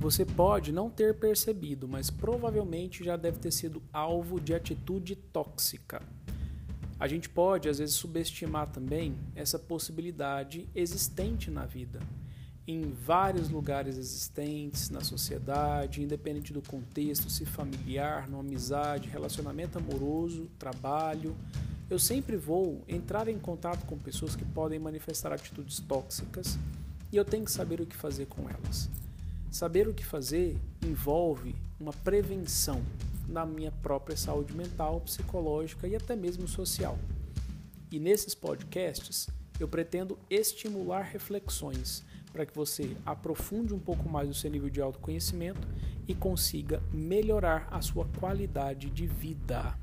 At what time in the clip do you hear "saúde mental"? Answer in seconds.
34.16-35.00